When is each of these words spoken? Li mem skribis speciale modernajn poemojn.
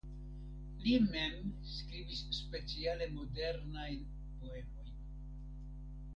Li 0.83 0.93
mem 1.15 1.35
skribis 1.73 2.23
speciale 2.39 3.09
modernajn 3.19 4.01
poemojn. 4.41 4.93